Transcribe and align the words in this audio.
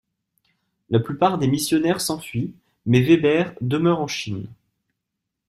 La 0.89 0.99
plupart 0.99 1.37
des 1.37 1.47
missionnaires 1.47 2.01
s'enfuient, 2.01 2.55
mais 2.87 3.01
Weber 3.01 3.53
demeure 3.61 3.99
en 4.01 4.07
Chine. 4.07 4.47